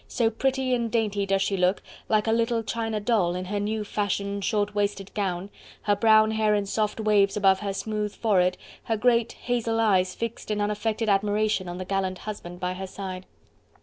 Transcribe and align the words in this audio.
so 0.07 0.31
pretty 0.31 0.73
and 0.73 0.91
dainty 0.91 1.27
does 1.27 1.43
she 1.43 1.55
look, 1.55 1.79
like 2.09 2.25
a 2.25 2.31
little 2.31 2.63
china 2.63 2.99
doll, 2.99 3.35
in 3.35 3.45
her 3.45 3.59
new 3.59 3.83
fashioned 3.83 4.43
short 4.43 4.73
waisted 4.73 5.13
gown: 5.13 5.47
her 5.83 5.95
brown 5.95 6.31
hair 6.31 6.55
in 6.55 6.65
soft 6.65 6.99
waves 6.99 7.37
above 7.37 7.59
her 7.59 7.71
smooth 7.71 8.11
forehead, 8.11 8.57
her 8.85 8.97
great, 8.97 9.33
hazel 9.33 9.79
eyes 9.79 10.15
fixed 10.15 10.49
in 10.49 10.59
unaffected 10.59 11.07
admiration 11.07 11.69
on 11.69 11.77
the 11.77 11.85
gallant 11.85 12.17
husband 12.17 12.59
by 12.59 12.73
her 12.73 12.87
side. 12.87 13.27